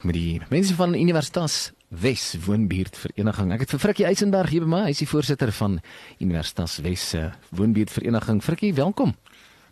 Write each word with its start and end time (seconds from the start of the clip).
Met 0.00 0.16
die 0.16 0.40
mense 0.48 0.74
van 0.74 0.94
Universitas 0.96 1.72
Wes 1.90 2.36
Woonbuurt 2.46 2.96
Vereniging. 2.96 3.50
Ek 3.52 3.66
het 3.66 3.72
vir 3.74 3.82
Frikkie 3.82 4.06
Eisenberg 4.06 4.52
hier 4.54 4.64
by 4.64 4.70
my. 4.70 4.82
Hy 4.86 4.94
is 4.94 5.02
die 5.02 5.10
voorsitter 5.10 5.50
van 5.52 5.80
Universitas 6.22 6.78
Wes 6.84 7.08
se 7.12 7.24
Woonbuurt 7.50 7.90
Vereniging. 7.90 8.38
Frikkie, 8.46 8.70
welkom. 8.78 9.16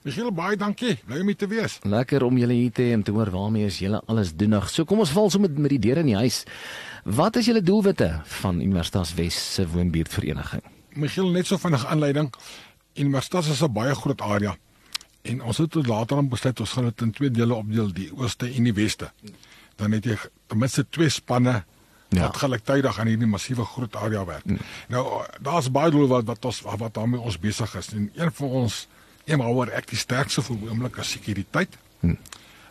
Michiel 0.07 0.31
baie 0.35 0.59
dankie. 0.59 0.97
Bly 1.07 1.23
om 1.23 1.31
hier 1.31 1.39
te 1.39 1.49
wees. 1.51 1.79
Lekker 1.87 2.27
om 2.27 2.39
julle 2.39 2.55
hier 2.55 2.75
te 2.75 2.87
hê 2.87 2.93
en 2.97 3.03
te 3.07 3.15
hoor 3.15 3.31
waarmee 3.35 3.71
is 3.71 3.79
julle 3.83 4.03
alles 4.07 4.35
doenig. 4.35 4.69
So 4.71 4.87
kom 4.89 5.03
ons 5.03 5.15
val 5.15 5.31
sommer 5.31 5.51
met, 5.51 5.63
met 5.67 5.75
die 5.75 5.81
deure 5.89 6.05
in 6.05 6.13
die 6.13 6.19
huis. 6.19 6.45
Wat 7.09 7.37
is 7.37 7.47
julle 7.47 7.63
doelwitte 7.63 8.21
van 8.25 8.61
Universitas 8.61 9.15
Wes 9.15 9.37
se 9.55 9.65
woonbuurtvereniging? 9.69 10.63
Michiel 10.93 11.31
net 11.33 11.47
so 11.47 11.57
vinnig 11.57 11.87
aanleiding. 11.87 12.29
Universitas 13.01 13.49
is 13.49 13.63
'n 13.63 13.73
baie 13.73 13.95
groot 13.95 14.21
area. 14.21 14.57
En 15.23 15.43
ons 15.43 15.57
het 15.57 15.75
later 15.75 16.17
aan 16.17 16.29
besluit 16.29 16.61
ons 16.61 16.73
gaan 16.73 16.85
dit 16.85 17.01
in 17.01 17.11
twee 17.11 17.31
dele 17.31 17.55
opdeel, 17.55 17.93
die 17.93 18.11
ooste 18.17 18.53
en 18.55 18.63
die 18.63 18.75
weste. 18.75 19.13
Dan 19.77 19.93
het 19.93 20.05
jy 20.05 20.19
ten 20.47 20.59
minste 20.59 20.87
twee 20.89 21.09
spanne 21.09 21.65
ja. 22.09 22.21
wat 22.21 22.37
gelyktydig 22.37 22.99
aan 22.99 23.07
hierdie 23.07 23.27
massiewe 23.27 23.65
groot 23.65 23.97
area 23.97 24.25
werk. 24.25 24.45
Hmm. 24.45 24.59
Nou 24.89 25.25
daar's 25.41 25.71
baie 25.71 25.91
doel 25.91 26.07
wat 26.07 26.25
wat 26.25 26.45
ons 26.45 26.61
wat 26.61 26.95
daarmee 26.95 27.21
ons 27.21 27.39
besig 27.39 27.75
is. 27.75 27.89
En 27.89 28.11
een 28.15 28.33
van 28.33 28.49
ons 28.49 28.89
een 29.25 29.39
waaroor 29.39 29.69
ek 29.69 29.87
die 29.87 29.99
sterkste 29.99 30.43
voel 30.43 30.59
oomblik 30.69 30.97
is 30.97 31.11
sekuriteit. 31.11 31.79
Hmm. 32.01 32.19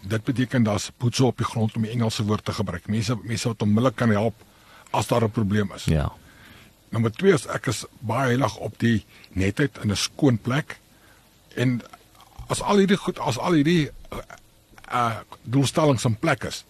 Dit 0.02 0.23
beteken 0.23 0.64
daar's 0.64 0.92
poetse 0.98 1.26
op 1.26 1.38
die 1.38 1.45
grond 1.45 1.76
om 1.76 1.81
die 1.81 1.92
Engelse 1.92 2.23
woord 2.23 2.45
te 2.45 2.53
gebruik. 2.53 2.88
Mense 2.88 3.17
mense 3.23 3.48
wat 3.48 3.62
onmiddellik 3.62 3.95
kan 3.95 4.09
help 4.09 4.44
as 4.92 5.08
daar 5.08 5.23
'n 5.23 5.31
probleem 5.31 5.72
is. 5.76 5.84
Ja. 5.86 6.12
Nommer 6.89 7.12
2 7.12 7.34
is 7.34 7.45
ek 7.45 7.67
is 7.67 7.86
baie 8.00 8.28
heilig 8.28 8.58
op 8.58 8.80
die 8.80 9.06
netheid 9.30 9.78
in 9.84 9.92
'n 9.92 9.95
skoon 9.95 10.38
plek. 10.38 10.80
En 11.56 11.81
as 12.48 12.62
al 12.62 12.78
hierdie 12.78 12.98
goed, 12.98 13.20
as 13.20 13.38
al 13.38 13.52
hierdie 13.52 13.89
uh, 14.92 15.20
doelstellings 15.44 16.06
in 16.06 16.16
plek 16.16 16.44
is, 16.44 16.64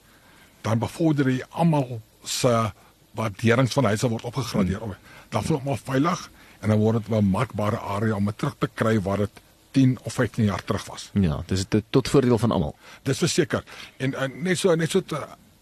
dan 0.62 0.80
bevorder 0.80 1.30
jy 1.30 1.44
almal 1.50 2.02
se 2.24 2.72
waarderings 3.12 3.74
van 3.74 3.84
huise 3.84 4.10
word 4.10 4.24
opgegradeer. 4.24 4.80
Hmm. 4.80 4.96
Dan 5.30 5.44
voel 5.44 5.62
ons 5.64 5.82
veilig 5.86 6.30
en 6.60 6.70
dan 6.70 6.80
word 6.80 7.06
dit 7.06 7.12
'n 7.14 7.30
makbare 7.30 7.80
area 7.80 8.16
om 8.16 8.32
terug 8.36 8.56
te 8.58 8.70
kry 8.74 9.02
waar 9.02 9.18
dit 9.18 9.42
10 9.72 9.98
of 10.04 10.14
15 10.14 10.44
jaar 10.44 10.64
terug 10.64 10.86
was. 10.86 11.10
Ja, 11.14 11.44
dis 11.46 11.66
dit 11.68 11.84
tot 11.90 12.10
voordeel 12.10 12.38
van 12.38 12.52
almal. 12.52 12.76
Dis 13.04 13.18
verseker. 13.18 13.64
En, 13.98 14.14
en 14.14 14.42
net 14.44 14.58
so 14.58 14.76
net 14.76 14.92
so 14.92 15.04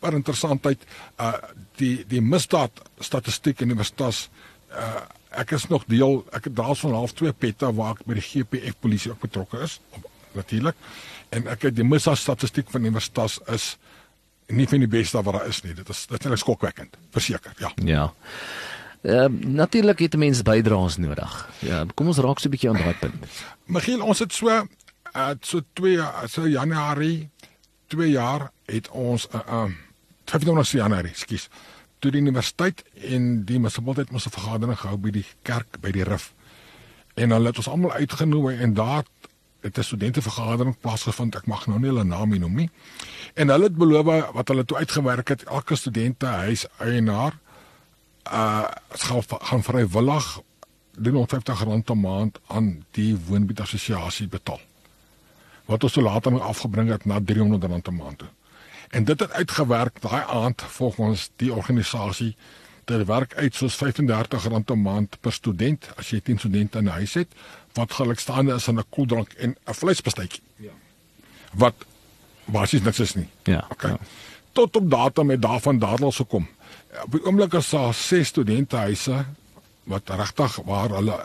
'n 0.06 0.22
interessantheid 0.22 0.84
uh 1.20 1.34
die 1.80 2.06
die 2.08 2.22
misdaad 2.22 2.72
statistiek 3.00 3.62
in 3.62 3.74
die 3.74 3.78
Westas 3.78 4.30
uh 4.72 5.02
ek 5.36 5.52
is 5.52 5.68
nog 5.68 5.84
deel 5.92 6.22
ek 6.32 6.48
het 6.48 6.56
daarvan 6.56 6.94
half 6.96 7.12
twee 7.14 7.34
pette 7.34 7.74
waar 7.76 7.96
ek 7.96 8.06
by 8.08 8.16
die 8.16 8.24
GPF 8.24 8.78
polisie 8.80 9.12
ook 9.12 9.20
betrokke 9.20 9.60
is 9.66 9.80
natuurlik 10.34 10.76
en 11.36 11.48
ek 11.52 11.68
het 11.70 11.76
die 11.76 11.88
misdaad 11.88 12.18
statistiek 12.18 12.72
van 12.72 12.88
die 12.88 12.94
Westas 12.96 13.40
is 13.52 13.76
nie 14.48 14.68
van 14.70 14.80
die 14.80 14.92
beste 14.92 15.22
wat 15.22 15.40
daar 15.40 15.50
is 15.50 15.64
nie 15.64 15.74
dit 15.74 15.90
is 15.90 16.06
dit 16.08 16.26
is 16.26 16.40
skokwekkend 16.46 16.98
verseker 17.12 17.54
ja 17.60 17.74
ja 17.84 18.06
Uh, 19.06 19.26
natuurlik 19.30 20.00
het 20.00 20.16
mense 20.18 20.44
bydraes 20.44 20.98
nodig. 20.98 21.34
Ja, 21.62 21.84
kom 21.94 22.08
ons 22.10 22.18
raak 22.18 22.40
so 22.40 22.48
'n 22.48 22.52
bietjie 22.52 22.70
aan 22.70 22.82
daai 22.82 22.96
punt. 23.00 23.26
Michiel, 23.66 24.02
ons 24.02 24.20
het 24.20 24.34
so 24.34 24.50
uh 24.50 25.34
so 25.42 25.62
2 25.74 26.02
so 26.28 26.48
Januarie 26.48 27.30
2 27.88 28.10
jaar 28.10 28.52
het 28.66 28.90
ons 28.90 29.28
'n 29.30 29.38
uh, 29.38 29.66
uh 29.66 29.72
25 30.26 30.72
Januarie, 30.72 31.12
skus. 31.14 31.50
Toe 32.00 32.12
die 32.12 32.22
universiteit 32.22 32.84
en 32.94 33.46
die 33.46 33.60
munisipaliteit 33.60 34.12
mos 34.12 34.26
'n 34.26 34.30
vergadering 34.30 34.80
gehou 34.80 34.98
by 34.98 35.12
die 35.12 35.26
kerk 35.42 35.78
by 35.82 35.92
die 35.92 36.04
Rif. 36.04 36.34
En 37.14 37.30
hulle 37.30 37.48
het 37.48 37.58
ons 37.58 37.68
almal 37.68 37.92
uitgenooi 37.92 38.58
en 38.58 38.74
daar 38.74 39.04
het 39.62 39.78
'n 39.78 39.84
studentevergadering 39.84 40.80
plaasgevind. 40.80 41.36
Ek 41.36 41.46
mag 41.46 41.68
nou 41.68 41.80
nie 41.80 41.90
hulle 41.90 42.04
name 42.04 42.38
noem 42.38 42.56
nie. 42.56 42.70
En 43.34 43.48
hulle 43.48 43.64
het 43.64 43.76
beloof 43.76 44.34
wat 44.34 44.48
hulle 44.48 44.66
toe 44.66 44.78
uitgewerk 44.78 45.28
het, 45.28 45.44
elke 45.44 45.76
studente 45.76 46.26
huis 46.26 46.66
eienaar 46.78 47.34
uh 48.32 48.68
gaan 48.90 49.24
gaan 49.28 49.64
vrywillig 49.64 50.42
350 50.92 51.64
rand 51.64 51.90
'n 51.90 52.00
maand 52.00 52.40
aan 52.48 52.86
die 52.92 53.18
woonbietassosiasie 53.28 54.28
betaal. 54.28 54.60
Wat 55.66 55.84
ons 55.84 55.94
so 55.94 56.02
later 56.02 56.32
nog 56.32 56.42
afgebring 56.42 56.90
het 56.90 57.06
na 57.06 57.20
300 57.26 57.64
rand 57.64 57.88
'n 57.88 57.96
maand 57.96 58.18
toe. 58.18 58.28
En 58.90 59.04
dit 59.04 59.20
het 59.20 59.32
uitgewerk 59.32 60.02
daai 60.02 60.24
aand 60.28 60.62
volgens 60.62 61.32
die 61.36 61.54
organisasie 61.54 62.36
ter 62.84 63.06
werk 63.06 63.36
uit 63.36 63.56
soos 63.56 63.76
35 63.76 64.48
rand 64.48 64.70
'n 64.70 64.82
maand 64.82 65.18
per 65.20 65.34
student 65.34 65.90
as 65.96 66.10
jy 66.10 66.20
10 66.20 66.38
studente 66.38 66.78
in 66.78 66.84
'n 66.84 66.88
huis 66.88 67.14
het 67.14 67.28
wat 67.74 67.94
gelykstaande 67.94 68.54
is 68.54 68.68
aan 68.68 68.80
'n 68.80 68.90
koeldrank 68.90 69.34
en 69.34 69.58
'n 69.66 69.74
vleisbestuitjie. 69.74 70.42
Ja. 70.56 70.72
Wat 71.54 71.74
basies 72.46 72.82
niks 72.82 73.00
is 73.00 73.14
nie. 73.14 73.28
Ja. 73.44 73.66
Okay. 73.70 73.92
Ja. 73.92 73.98
Tot 74.52 74.76
op 74.76 74.92
datum 74.92 75.30
het 75.30 75.42
daarvan 75.42 75.80
dadels 75.80 76.16
gekom 76.16 76.48
op 77.04 77.12
die 77.12 77.24
oomblik 77.26 77.54
is 77.54 77.70
daar 77.70 77.94
ses 77.94 78.28
studentehuise 78.28 79.26
wat 79.84 80.10
regtig 80.10 80.56
waar 80.66 80.90
hulle 80.90 81.20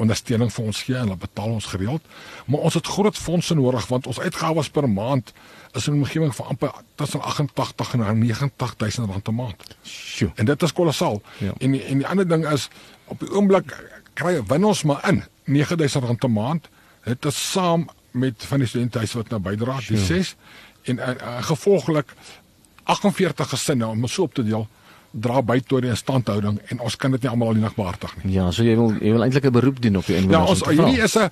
ondersteuning 0.00 0.50
vir 0.52 0.64
ons 0.64 0.82
gee 0.82 0.96
en 0.96 1.08
hulle 1.08 1.20
betaal 1.20 1.56
ons 1.56 1.66
gereeld. 1.70 2.02
Maar 2.50 2.66
ons 2.68 2.74
het 2.74 2.86
groot 2.86 3.18
fondse 3.18 3.54
nodig 3.54 3.86
want 3.90 4.06
ons 4.10 4.20
uitgawes 4.20 4.70
per 4.70 4.88
maand 4.90 5.32
is 5.74 5.86
in 5.86 5.94
'n 5.94 6.02
omgewing 6.02 6.34
van 6.34 6.46
amper 6.46 6.72
tussen 6.94 7.20
88 7.20 7.94
en 7.94 8.18
90000 8.18 9.10
rand 9.10 9.28
'n 9.28 9.34
maand. 9.34 9.76
Sjoe. 9.82 10.32
En 10.34 10.44
dit 10.44 10.62
is 10.62 10.72
kolossaal. 10.72 11.22
Ja. 11.38 11.52
En 11.58 11.70
die, 11.70 11.82
en 11.82 11.98
die 11.98 12.06
ander 12.06 12.28
ding 12.28 12.48
is 12.48 12.68
op 13.04 13.20
die 13.20 13.30
oomblik 13.30 13.90
kry 14.14 14.42
ons 14.62 14.82
maar 14.82 15.08
in 15.08 15.24
9000 15.44 16.04
rand 16.04 16.24
'n 16.24 16.32
maand. 16.32 16.68
Dit 17.04 17.24
is 17.24 17.50
saam 17.50 17.88
met 18.10 18.44
van 18.44 18.58
die 18.58 18.68
studentehuise 18.68 19.16
wat 19.16 19.28
nou 19.28 19.40
bydra, 19.40 19.80
die 19.88 19.98
ses 19.98 20.36
en, 20.82 20.98
en, 20.98 21.20
en 21.20 21.44
gevolglik 21.44 22.12
48 22.82 23.48
gesinne 23.48 23.86
om 23.86 24.06
so 24.06 24.22
op 24.22 24.34
te 24.34 24.44
deel 24.44 24.68
dra 25.14 25.42
by 25.42 25.60
tot 25.60 25.84
die 25.84 25.90
instandhouding 25.90 26.58
en 26.72 26.80
ons 26.80 26.96
kan 26.96 27.14
dit 27.14 27.22
nie 27.22 27.30
almal 27.30 27.52
alleen 27.54 27.76
behartig 27.76 28.16
nie. 28.22 28.32
Ja, 28.34 28.50
so 28.50 28.66
jy 28.66 28.74
wil 28.78 28.96
jy 28.98 29.12
wil 29.14 29.22
eintlik 29.26 29.46
'n 29.46 29.54
beroep 29.54 29.82
doen 29.82 29.96
op 29.96 30.06
die 30.06 30.16
inwoners. 30.16 30.42
Ja, 30.42 30.50
ons 30.50 30.62
hierdie 30.68 31.02
is 31.02 31.14
'n 31.16 31.30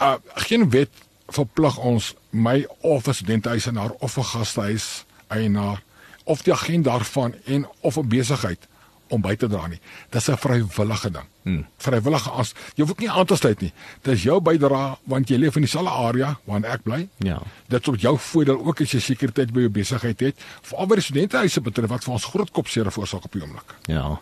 uh, 0.00 0.14
geen 0.48 0.70
wet 0.70 0.90
verplig 1.28 1.78
ons 1.78 2.14
my 2.30 2.66
of 2.80 3.06
'n 3.06 3.14
studentehuis 3.14 3.66
en 3.66 3.76
haar 3.76 3.92
of 4.00 4.16
'n 4.16 4.24
gastehuis 4.24 5.04
eienaar 5.28 5.82
of 6.24 6.42
die 6.42 6.52
agent 6.52 6.84
daarvan 6.84 7.34
en 7.44 7.68
of 7.80 7.96
'n 7.96 8.08
besigheid 8.08 8.68
om 9.14 9.22
by 9.22 9.34
te 9.36 9.48
dra 9.48 9.66
nie. 9.66 9.80
Dis 10.10 10.28
'n 10.28 10.36
vrywillige 10.36 11.10
ding. 11.10 11.26
Hmm. 11.42 11.66
Vrywillige 11.78 12.30
as 12.30 12.54
jy 12.74 12.84
hoef 12.84 12.98
nie 12.98 13.10
aan 13.10 13.26
te 13.26 13.36
sluit 13.36 13.60
nie. 13.60 13.72
Dis 14.02 14.22
jou 14.22 14.40
bydrae 14.40 14.96
want 15.04 15.28
jy 15.28 15.36
leef 15.36 15.56
in 15.56 15.62
dieselfde 15.62 15.90
area 15.90 16.38
waar 16.44 16.64
ek 16.64 16.82
bly. 16.82 17.08
Ja. 17.18 17.40
Dit 17.68 17.80
is 17.80 17.88
op 17.88 17.96
jou 17.96 18.18
voordeel 18.18 18.66
ook 18.66 18.80
as 18.80 18.92
jy 18.92 19.00
sekuriteit 19.00 19.52
by 19.52 19.60
jou 19.60 19.70
besigheid 19.70 20.20
het. 20.20 20.36
Veral 20.62 20.86
by 20.86 20.94
die 20.94 21.04
studentehuise 21.04 21.60
betref 21.60 21.88
wat 21.88 22.04
vir 22.04 22.12
ons 22.12 22.24
groot 22.24 22.50
kopseere 22.50 22.90
veroorsaak 22.90 23.24
op 23.24 23.32
die 23.32 23.42
oomblik. 23.42 23.74
Ja. 23.86 24.18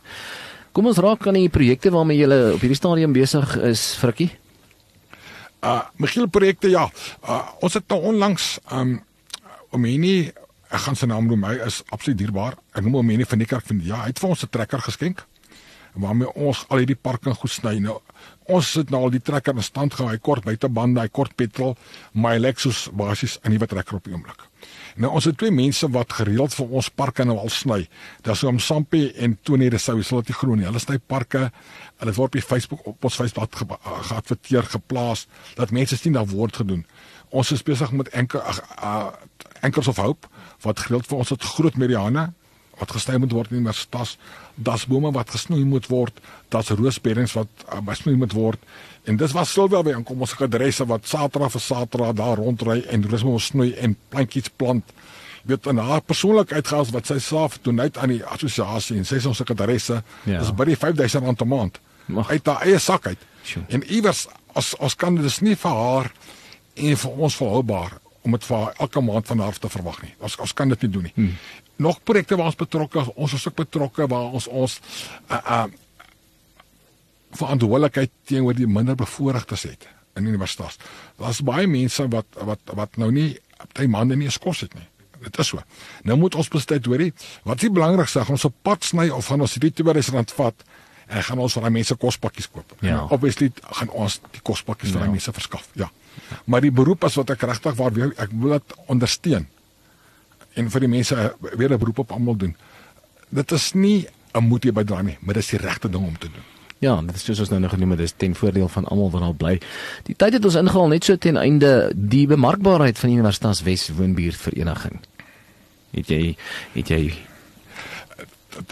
Kom 0.72 0.86
ons 0.86 0.98
raak 0.98 1.26
aan 1.26 1.34
die 1.34 1.48
projekte 1.48 1.90
waarmee 1.90 2.18
jy 2.18 2.26
op 2.54 2.60
hierdie 2.60 2.76
stadium 2.76 3.12
besig 3.12 3.56
is, 3.56 3.94
Frikkie. 3.96 4.30
Uh, 5.64 5.82
Michiel 5.96 6.28
projekte 6.28 6.68
ja. 6.68 6.90
Uh, 7.24 7.42
ons 7.64 7.74
het 7.74 7.88
nou 7.88 8.02
onlangs 8.12 8.58
um 8.70 9.00
om 9.74 9.84
hierdie 9.84 10.32
ek 10.70 10.80
gaan 10.86 10.96
sy 10.96 11.06
naam 11.06 11.26
noem, 11.26 11.44
hy 11.44 11.54
is 11.66 11.82
absoluut 11.90 12.18
dierbaar. 12.18 12.56
Ek 12.74 12.82
noem 12.82 13.00
hom 13.00 13.06
Menie 13.06 13.26
van 13.26 13.38
die 13.38 13.46
kerk 13.46 13.66
van 13.66 13.80
ja, 13.84 14.02
hy 14.02 14.12
het 14.12 14.18
vir 14.18 14.30
ons 14.30 14.44
'n 14.44 14.48
trekker 14.50 14.80
geskenk 14.80 15.26
waarmee 15.96 16.32
ons 16.34 16.64
al 16.68 16.82
hierdie 16.82 16.98
parking 16.98 17.36
goed 17.36 17.52
sny. 17.52 17.78
Nou 17.82 18.00
ons 18.52 18.68
sit 18.76 18.90
nou 18.94 19.00
al 19.06 19.14
die 19.14 19.22
trekker 19.22 19.56
in 19.56 19.64
stand 19.64 19.96
gehou. 19.96 20.10
Hy 20.12 20.18
kort 20.22 20.44
buitebande, 20.46 21.00
hy 21.02 21.10
kort 21.10 21.34
petrol, 21.38 21.74
my 22.12 22.36
Lexus 22.38 22.86
basies 22.92 23.38
'n 23.42 23.50
nuwe 23.50 23.66
trekker 23.66 23.96
op 23.96 24.04
die 24.04 24.12
oomblik. 24.12 24.44
Nou 24.96 25.10
ons 25.12 25.24
het 25.24 25.36
twee 25.38 25.50
mense 25.50 25.88
wat 25.90 26.12
gereeld 26.12 26.54
vir 26.54 26.66
ons 26.70 26.88
parke 26.88 27.24
nou 27.24 27.38
al 27.38 27.48
sny. 27.48 27.88
Dis 28.22 28.44
oom 28.44 28.58
Sampie 28.58 29.12
en 29.16 29.38
Tony 29.42 29.68
de 29.68 29.78
Sou, 29.78 29.96
hulle 30.00 30.18
het 30.18 30.26
die 30.26 30.34
groen. 30.34 30.62
Hulle 30.62 30.78
sny 30.78 30.98
parke. 30.98 31.50
Hulle 31.98 32.12
word 32.12 32.36
op 32.36 32.42
Facebook 32.42 32.86
op 32.86 33.04
ons 33.04 33.14
Facebook 33.14 33.54
ge 33.54 33.66
geadverteer 34.08 34.62
geplaas 34.62 35.26
dat 35.56 35.70
mense 35.70 35.96
sien 35.96 36.12
daar 36.12 36.26
word 36.26 36.56
gedoen. 36.56 36.86
Ons 37.30 37.52
is 37.52 37.62
besig 37.62 37.90
met 37.92 38.08
enker 38.08 38.40
uh, 38.82 39.10
Anchors 39.60 39.88
of 39.88 39.96
Hope 39.96 40.28
wat 40.64 40.80
gereeld 40.80 41.06
vir 41.06 41.18
ons 41.18 41.30
het 41.30 41.42
groot 41.42 41.76
Mariana 41.76 42.32
wat 42.76 42.92
gesny 42.92 43.16
moet 43.20 43.32
word 43.32 43.50
in 43.50 43.56
die 43.56 43.62
universiteit. 43.62 44.16
Daar's 44.54 44.84
bome 44.88 45.12
wat 45.12 45.30
gesnoei 45.32 45.64
moet 45.64 45.86
word. 45.88 46.18
Daar's 46.52 46.72
roosberries 46.72 47.32
wat 47.36 47.48
uh, 47.64 47.80
besnoei 47.84 48.16
moet 48.20 48.34
word. 48.36 48.60
En 49.08 49.16
dis 49.16 49.32
was 49.32 49.52
Silvia 49.52 49.82
by 49.84 49.96
kom 50.04 50.20
ons 50.24 50.34
adresse 50.44 50.84
wat 50.88 51.08
Saterdag 51.08 51.54
vir 51.56 51.64
Saterdag 51.64 52.16
daar 52.18 52.40
rondry 52.42 52.82
en 52.92 53.06
roosbome 53.08 53.40
snoei 53.40 53.72
en 53.80 53.96
plantjies 54.12 54.52
plant. 54.60 54.92
Jy 55.46 55.54
weet 55.54 55.68
in 55.70 55.80
haar 55.80 56.02
persoonlikheid 56.02 56.68
gaan 56.68 56.88
wat 56.92 57.08
sy 57.08 57.18
self 57.22 57.60
doen 57.62 57.80
uit 57.80 57.98
aan 58.02 58.12
die 58.16 58.22
assosiasie 58.24 58.98
en 58.98 59.06
sê 59.08 59.20
ons 59.22 59.38
sekretaresse 59.38 60.00
ja. 60.26 60.40
is 60.40 60.50
by 60.52 60.66
die 60.68 60.76
5000 60.76 61.24
rand 61.24 61.42
'n 61.42 61.48
maand. 61.48 61.80
Mag. 62.06 62.30
Uit 62.30 62.46
haar 62.46 62.66
eie 62.66 62.78
sak 62.78 63.06
uit. 63.06 63.18
Sure. 63.42 63.64
En 63.68 63.82
iewers 63.82 64.26
as 64.54 64.74
ons 64.76 64.94
kan 64.94 65.14
dit 65.14 65.40
nie 65.40 65.56
vir 65.56 65.70
haar 65.70 66.12
en 66.74 66.96
vir 66.96 67.10
ons 67.10 67.36
volhoubaar 67.36 67.98
om 68.26 68.34
dit 68.34 68.46
vir 68.48 68.72
elke 68.82 69.02
maand 69.06 69.30
van 69.30 69.42
haar 69.44 69.58
te 69.62 69.70
verwag 69.70 70.02
nie. 70.02 70.12
Ons 70.18 70.36
ons 70.42 70.54
kan 70.58 70.70
dit 70.74 70.86
nie 70.86 70.92
doen 70.96 71.08
nie. 71.08 71.14
Hmm. 71.16 71.34
Nog 71.86 72.00
projekte 72.08 72.38
waar 72.38 72.50
ons 72.50 72.58
betrokke 72.58 73.04
ons 73.14 73.36
is 73.36 73.46
ook 73.48 73.58
betrokke 73.62 74.08
waar 74.10 74.34
ons 74.38 74.48
ons 74.50 74.80
uh 75.30 75.42
uh 75.42 75.66
verantwoordelikheid 77.36 78.10
teenoor 78.24 78.56
die 78.56 78.68
minderbevoorregtes 78.70 79.66
het 79.68 79.88
in 80.16 80.28
universiteit. 80.30 80.78
Daar's 81.20 81.42
baie 81.44 81.66
mense 81.68 82.06
wat 82.12 82.38
wat 82.48 82.76
wat 82.78 82.96
nou 82.96 83.10
nie 83.12 83.34
baie 83.76 83.88
maande 83.88 84.16
nie 84.16 84.30
skos 84.32 84.62
het 84.64 84.74
nie. 84.74 84.86
Dit 85.26 85.38
is 85.42 85.50
so. 85.52 85.60
Nou 86.04 86.16
moet 86.20 86.34
ons 86.38 86.48
besluit 86.52 86.86
hoorie, 86.86 87.12
wat 87.44 87.62
is 87.62 87.72
belangrik 87.72 88.08
sê 88.10 88.24
ons 88.24 88.48
op 88.48 88.56
pad 88.62 88.84
sny 88.84 89.08
of 89.12 89.28
gaan 89.30 89.44
ons 89.44 89.56
hierdie 89.56 89.72
2000 89.82 90.16
rand 90.16 90.34
vat 90.38 90.66
en 91.06 91.22
gaan 91.28 91.42
ons 91.44 91.56
vir 91.56 91.66
daai 91.66 91.76
mense 91.78 91.96
kospakkies 92.02 92.48
koop. 92.52 92.74
Ja. 92.84 93.04
Obviously 93.14 93.52
gaan 93.80 93.92
ons 93.94 94.20
die 94.34 94.42
kospakkies 94.42 94.92
vir 94.92 95.00
ja. 95.00 95.06
daai 95.06 95.16
mense 95.16 95.34
verskaf. 95.36 95.68
Ja. 95.78 95.90
Maar 96.44 96.60
die 96.60 96.70
beroep 96.70 97.04
as 97.04 97.14
wat 97.14 97.30
ek 97.30 97.42
regtig 97.42 97.74
waar 97.74 97.92
weer 97.92 98.12
ek 98.16 98.30
wil 98.32 98.56
dit 98.56 98.74
ondersteun 98.86 99.46
en 100.56 100.70
vir 100.72 100.80
die 100.80 100.88
mense 100.88 101.34
weer 101.56 101.72
'n 101.72 101.78
beroep 101.78 101.98
op 101.98 102.12
almal 102.12 102.36
doen. 102.36 102.56
Dit 103.28 103.52
is 103.52 103.72
nie 103.74 104.06
'n 104.34 104.44
moet 104.44 104.64
jy 104.64 104.72
bydra 104.72 105.02
nie, 105.02 105.18
maar 105.20 105.34
dit 105.34 105.42
is 105.42 105.50
die 105.50 105.58
regte 105.58 105.88
ding 105.88 106.04
om 106.04 106.18
te 106.18 106.28
doen. 106.28 106.44
Ja, 106.78 107.00
dit 107.00 107.14
is 107.14 107.24
soos 107.24 107.40
ons 107.40 107.48
nou 107.48 107.60
nog 107.60 107.72
genoem 107.72 107.90
het, 107.90 107.98
dis 107.98 108.14
ten 108.16 108.34
voordeel 108.34 108.68
van 108.68 108.84
almal 108.84 109.10
wat 109.10 109.20
daar 109.20 109.34
bly. 109.34 109.60
Die 110.04 110.16
tyd 110.16 110.32
het 110.32 110.44
ons 110.44 110.54
ingehaal 110.54 110.88
net 110.88 111.04
so 111.04 111.16
ten 111.16 111.36
einde 111.36 111.92
die 111.94 112.26
bemarkbaarheid 112.26 112.98
van 112.98 113.10
Universitas 113.10 113.62
Wes 113.62 113.88
Woonbuurt 113.88 114.36
Vereniging. 114.36 115.00
Het 115.96 116.08
jy 116.08 116.36
het 116.74 116.88
jy 116.88 117.00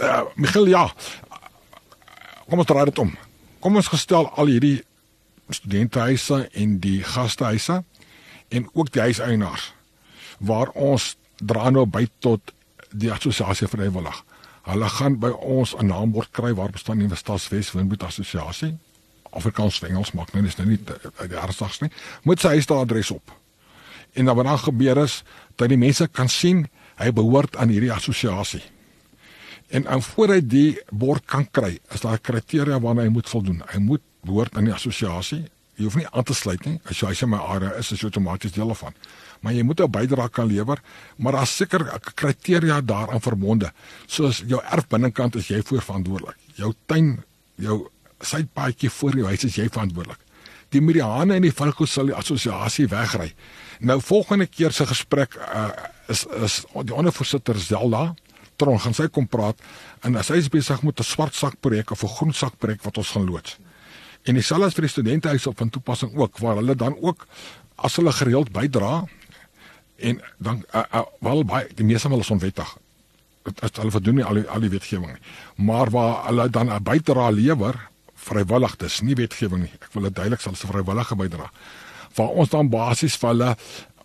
uh, 0.03 0.21
Michael 0.35 0.67
ja. 0.67 0.93
Kom 2.49 2.61
ons 2.61 2.69
draai 2.69 2.85
dit 2.85 2.99
om. 2.99 3.15
Kom 3.65 3.77
ons 3.81 3.89
gestel 3.89 4.29
al 4.29 4.53
hierdie 4.53 4.83
studentehuise 5.49 6.49
en 6.53 6.79
die 6.81 7.03
gastehuise 7.03 7.83
en 8.49 8.69
ook 8.73 8.93
die 8.93 9.01
huiseienaars 9.01 9.73
waar 10.39 10.69
ons 10.69 11.17
dra 11.37 11.71
nou 11.71 11.87
by 11.87 12.07
tot 12.19 12.53
die 12.95 13.13
assosiasie 13.13 13.69
vrywillig. 13.69 14.23
Hulle 14.65 14.89
gaan 14.89 15.19
by 15.21 15.31
ons 15.31 15.75
'n 15.77 15.87
naamwoord 15.87 16.31
kry 16.31 16.55
waar 16.55 16.71
bestaan 16.71 16.99
die 16.99 17.09
Westas 17.09 17.49
Wes 17.49 17.73
Woonboot 17.73 18.03
Assosiasie. 18.03 18.77
Afrikaans 19.31 19.83
en 19.83 19.89
Engels 19.89 20.13
maak 20.13 20.33
nou 20.33 20.43
dis 20.43 20.57
nou 20.57 20.69
nie 20.69 20.79
die 20.79 21.37
ergstigs 21.37 21.81
nie. 21.81 21.91
Moet 22.23 22.41
sy 22.41 22.49
huis 22.49 22.67
daar 22.67 22.79
adres 22.79 23.11
op. 23.11 23.33
En 24.13 24.25
dan 24.25 24.37
wat 24.37 24.45
dan 24.45 24.59
gebeur 24.59 24.97
is 24.97 25.23
dat 25.57 25.69
die 25.69 25.79
mense 25.79 26.09
kan 26.09 26.29
sien 26.29 26.69
hy 26.97 27.13
behoort 27.13 27.57
aan 27.57 27.69
hierdie 27.69 27.93
assosiasie. 27.93 28.63
En 29.69 29.87
en 29.87 30.03
voor 30.03 30.29
hy 30.29 30.41
die 30.41 30.79
bord 30.91 31.25
kan 31.27 31.51
kry, 31.51 31.79
is 31.91 32.01
daar 32.01 32.19
kriteria 32.19 32.81
waarna 32.81 33.03
hy 33.03 33.09
moet 33.09 33.29
voldoen. 33.29 33.63
Hy 33.73 33.79
moet 33.79 34.03
behoort 34.27 34.57
aan 34.57 34.69
die 34.69 34.75
assosiasie. 34.75 35.45
Jy 35.75 35.89
hoef 35.89 35.97
nie 35.99 36.07
aan 36.07 36.27
te 36.27 36.35
sluit 36.37 36.65
nie. 36.69 36.77
As 36.87 37.01
jy 37.01 37.11
as 37.11 37.21
jy 37.23 37.29
my 37.31 37.41
area 37.43 37.73
is, 37.81 37.91
is 37.93 38.03
jy 38.03 38.11
outomaties 38.11 38.55
deel 38.55 38.71
daarvan. 38.71 38.95
Maar 39.43 39.57
jy 39.57 39.63
moet 39.63 39.81
'n 39.81 39.91
bydrae 39.91 40.29
kan 40.31 40.47
lewer, 40.47 40.81
maar 41.17 41.33
daar's 41.33 41.57
seker 41.57 41.85
kriteria 42.15 42.81
daaraan 42.81 43.21
verbonde. 43.21 43.73
Soos 44.07 44.43
jou 44.47 44.61
erf 44.71 44.89
binnekant 44.89 45.37
is 45.37 45.49
jy 45.49 45.63
voorverantwoordelik. 45.63 46.37
Jou 46.55 46.75
tuin, 46.87 47.23
jou 47.57 47.89
sypaadjie 48.21 48.91
voor 48.91 49.17
jou 49.17 49.27
huis 49.27 49.45
is 49.45 49.57
jy 49.57 49.69
verantwoordelik. 49.69 50.19
Die 50.71 50.81
Mariane 50.81 51.35
en 51.35 51.43
die 51.43 51.53
Valko 51.53 51.87
sal 51.87 52.07
die 52.07 52.15
assosiasie 52.15 52.87
wegry. 52.87 53.35
Nou 53.81 54.01
volgende 54.01 54.47
keer 54.47 54.73
se 54.73 54.87
gesprek 54.87 55.37
uh, 55.37 55.71
is 56.09 56.27
is 56.27 56.65
die 56.85 56.95
ondervoorsitter 56.95 57.59
Zelda 57.59 58.15
Tron 58.57 58.79
gaan 58.79 58.95
sy 58.95 59.09
kom 59.11 59.27
praat 59.31 59.59
en 60.07 60.17
as 60.21 60.31
hy 60.31 60.39
is 60.43 60.51
besig 60.53 60.83
met 60.87 61.01
'n 61.01 61.05
swart 61.05 61.35
sak 61.35 61.61
projek 61.61 61.91
of 61.91 62.05
'n 62.05 62.15
groen 62.17 62.33
sak 62.33 62.59
projek 62.59 62.83
wat 62.85 62.99
ons 62.99 63.11
gaan 63.11 63.27
loods. 63.27 63.59
En 64.25 64.39
dieselfde 64.39 64.71
vir 64.79 64.87
die 64.87 64.93
studentehuise 64.93 65.51
op 65.51 65.59
van 65.61 65.71
toepassing 65.71 66.15
ook 66.17 66.39
waar 66.39 66.57
hulle 66.57 66.75
dan 66.75 66.97
ook 67.01 67.27
as 67.77 67.97
hulle 67.97 68.13
gereeld 68.13 68.53
bydra 68.53 69.05
en 69.97 70.21
dan 70.39 70.65
uh, 70.75 70.83
uh, 70.95 71.03
wel 71.21 71.45
baie 71.45 71.69
die 71.75 71.85
meeste 71.85 72.09
van 72.09 72.17
hulle 72.17 72.25
is 72.25 72.33
onwettig. 72.33 72.77
Dit 73.45 73.63
is 73.63 73.75
hulle 73.77 73.93
voldoen 73.93 74.21
nie 74.21 74.25
al 74.25 74.41
die, 74.41 74.47
al 74.49 74.65
die 74.65 74.73
wetgewing 74.73 75.13
nie. 75.13 75.23
Maar 75.69 75.93
waar 75.93 76.25
hulle 76.29 76.49
dan 76.51 76.73
'n 76.73 76.83
bydra 76.83 77.29
lewer 77.31 77.77
vrywillig, 78.15 78.77
dis 78.77 79.01
nie 79.01 79.15
wetgewing 79.15 79.63
nie. 79.63 79.73
Ek 79.81 79.93
wil 79.93 80.09
dit 80.09 80.15
duidelik 80.15 80.43
dis 80.43 80.65
'n 80.65 80.73
vrywillige 80.73 81.17
bydra. 81.17 81.51
Waar 82.15 82.29
ons 82.29 82.49
dan 82.49 82.69
basies 82.69 83.17
vir 83.17 83.29
hulle 83.29 83.57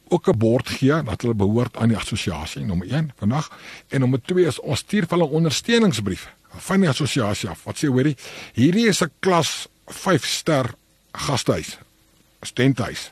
ook 0.10 0.28
'n 0.28 0.38
bord 0.38 0.68
gee 0.70 1.04
dat 1.04 1.22
hulle 1.22 1.34
behoort 1.34 1.78
aan 1.78 1.88
die 1.88 1.98
assosiasie 1.98 2.66
nommer 2.66 2.88
1 2.92 3.12
vandag 3.16 3.50
en 3.88 4.00
nommer 4.00 4.22
2 4.22 4.46
is 4.46 4.60
ons 4.60 4.80
stuur 4.80 5.06
vir 5.08 5.18
hulle 5.18 5.30
ondersteuningsbrief 5.30 6.28
van 6.50 6.80
die 6.80 6.90
assosiasie 6.90 7.50
af. 7.50 7.64
Wat 7.64 7.78
sê 7.78 7.88
hoorie? 7.88 8.18
Hierdie 8.54 8.88
is 8.88 9.02
'n 9.02 9.12
klas 9.20 9.68
5 9.90 10.26
ster 10.26 10.74
gastehuis. 11.12 11.78
Studentehuis. 12.42 13.12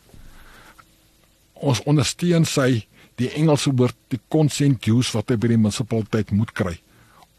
Ons 1.53 1.81
ondersteun 1.89 2.45
sy 2.45 2.85
die 3.17 3.31
Engelse 3.33 3.73
woord 3.73 3.97
die 4.13 4.19
consent 4.29 4.85
use 4.87 5.15
wat 5.17 5.33
hy 5.33 5.39
by 5.41 5.49
die 5.51 5.57
munisipaliteit 5.57 6.31
moet 6.31 6.53
kry 6.53 6.77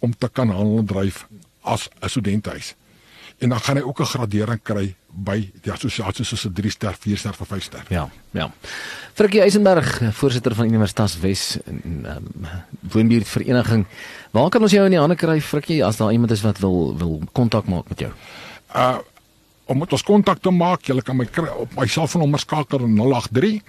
om 0.02 0.12
te 0.14 0.29
kan 0.29 0.50
handel 0.50 0.85
dryf 0.87 1.26
as 1.62 1.88
'n 2.02 2.08
studentehuis. 2.08 2.75
En 3.38 3.49
dan 3.49 3.61
gaan 3.61 3.76
hy 3.76 3.82
ook 3.82 4.00
'n 4.00 4.05
gradering 4.05 4.62
kry 4.62 4.94
by 5.08 5.50
die 5.62 5.73
assosiasie 5.73 6.25
soos 6.25 6.44
'n 6.44 6.52
3 6.52 6.70
ster, 6.70 6.94
4 6.94 7.17
ster 7.17 7.35
of 7.38 7.49
5 7.49 7.62
ster. 7.62 7.85
Ja, 7.88 8.11
ja. 8.31 8.50
Frikkie 9.14 9.40
Eisenberg, 9.40 10.00
voorsitter 10.12 10.55
van 10.55 10.67
Universitas 10.67 11.19
Wes 11.19 11.58
en 11.64 12.06
um, 12.06 12.46
woonbuurt 12.81 13.29
vereniging. 13.29 13.87
Waar 14.31 14.49
kan 14.49 14.62
ons 14.62 14.73
jou 14.73 14.85
in 14.85 14.90
die 14.90 15.00
hande 15.00 15.17
kry 15.17 15.40
Frikkie 15.40 15.85
as 15.85 15.96
daar 15.96 16.12
iemand 16.12 16.31
is 16.31 16.43
wat 16.43 16.58
wil 16.58 16.96
wil 16.99 17.23
kontak 17.32 17.67
maak 17.67 17.88
met 17.88 17.99
jou? 17.99 18.12
Uh 18.75 18.99
om 19.68 19.78
met 19.78 19.92
ons 19.92 20.02
kontak 20.02 20.40
te 20.42 20.50
maak, 20.50 20.88
jy 20.88 21.00
kan 21.04 21.16
my 21.16 21.26
kry 21.28 21.48
op 21.60 21.74
my 21.76 21.86
selfoonnommer 21.86 22.40
skakel 22.40 22.86
083 22.88 23.60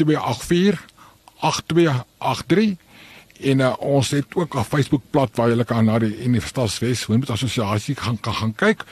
284 0.00 0.84
8283 1.44 2.76
en 3.38 3.62
uh, 3.62 3.74
ons 3.78 4.10
het 4.10 4.34
ook 4.34 4.56
'n 4.56 4.64
Facebook 4.64 5.02
bladsy 5.10 5.36
waar 5.36 5.50
jy 5.50 5.64
kan 5.64 5.84
na 5.84 5.98
die 5.98 6.24
Universiteit 6.24 6.78
Wes 6.78 7.06
Woonbuurt 7.06 7.30
Assosiasie 7.30 7.94
gaan 7.94 8.20
kan 8.20 8.34
gaan 8.34 8.54
kyk 8.54 8.84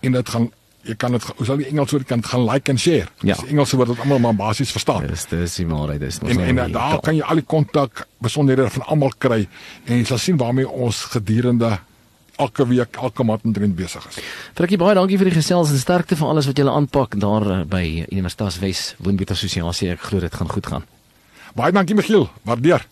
en 0.00 0.12
dit 0.12 0.28
gaan 0.28 0.50
jy 0.82 0.94
kan 1.00 1.12
dit 1.12 1.24
ons 1.38 1.48
sal 1.48 1.56
die 1.56 1.68
Engels 1.70 1.90
woord 1.90 2.06
kan 2.06 2.22
gaan 2.24 2.44
like 2.44 2.70
en 2.70 2.78
share. 2.78 3.08
Ja. 3.24 3.34
Die 3.40 3.54
Engelse 3.54 3.76
woord 3.76 3.88
wat 3.88 4.02
almal 4.04 4.18
maar 4.18 4.34
basies 4.34 4.72
verstaan. 4.74 5.06
Dis 5.08 5.24
dis 5.30 5.54
die 5.54 5.66
maar 5.66 5.98
dis 5.98 6.18
en, 6.18 6.40
en 6.40 6.58
uh, 6.58 6.68
daar 6.72 7.00
kan 7.00 7.16
jy 7.16 7.22
al 7.22 7.40
die 7.40 7.46
kontak 7.46 8.06
besonderhede 8.18 8.70
van 8.70 8.86
almal 8.86 9.14
kry 9.18 9.48
en 9.84 9.96
jy 9.96 10.04
sal 10.04 10.18
sien 10.18 10.36
waarmee 10.36 10.68
ons 10.68 11.04
gedurende 11.14 11.78
elke 12.36 12.66
week 12.66 12.96
elke 13.00 13.24
maand 13.24 13.44
intrent 13.44 13.76
besig 13.76 14.06
is. 14.08 14.18
Frikkie 14.54 14.78
baie 14.80 14.94
dankie 14.94 15.18
vir 15.20 15.30
die 15.30 15.36
gesels 15.36 15.70
en 15.70 15.78
sterkte 15.78 16.18
vir 16.18 16.28
alles 16.28 16.48
wat 16.50 16.58
julle 16.58 16.74
aanpak 16.74 17.18
daar 17.20 17.46
eh, 17.50 17.60
by 17.68 17.84
Universitas 18.10 18.58
Wes 18.62 18.94
Woonbuurt 18.98 19.34
Assosiasie. 19.36 19.92
Ek 19.94 20.08
glo 20.08 20.20
dit 20.24 20.34
gaan 20.34 20.50
goed 20.50 20.66
gaan. 20.66 20.88
Baie 21.54 21.72
dankie 21.72 21.94
Michiel. 21.94 22.28
Waardeer. 22.42 22.86